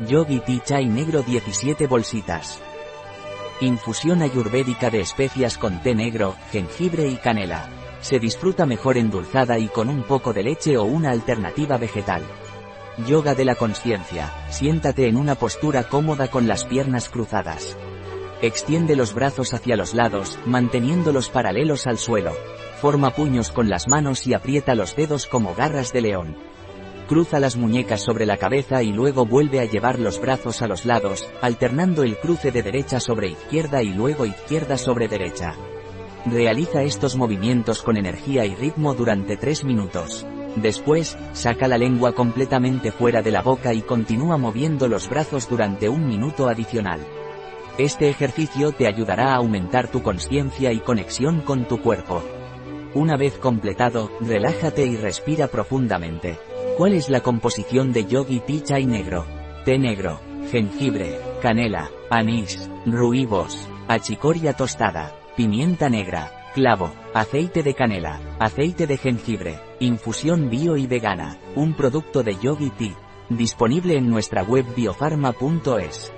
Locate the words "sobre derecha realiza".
34.76-36.82